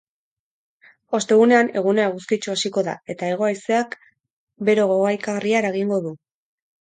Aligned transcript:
Ostegunean, 1.17 1.67
eguna 1.81 2.05
eguzkitsu 2.11 2.53
hasiko 2.55 2.83
da 2.87 2.95
eta 3.15 3.29
hego-haizeak 3.33 3.93
bero 4.71 4.87
gogaikarria 4.93 5.61
eragingo 5.65 6.01
du. 6.07 6.15